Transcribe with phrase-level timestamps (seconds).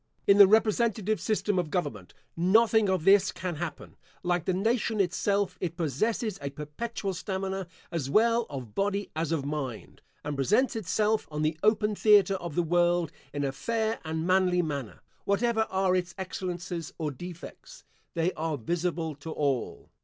[0.25, 3.97] In the representative system of government, nothing of this can happen.
[4.23, 9.45] Like the nation itself, it possesses a perpetual stamina, as well of body as of
[9.45, 14.25] mind, and presents itself on the open theatre of the world in a fair and
[14.25, 15.01] manly manner.
[15.25, 17.83] Whatever are its excellences or defects,
[18.15, 19.91] they are visible to all.